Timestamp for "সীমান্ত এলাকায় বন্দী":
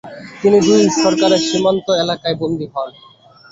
1.49-2.67